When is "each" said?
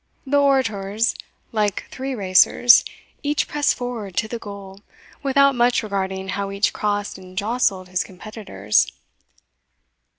3.21-3.47, 6.49-6.73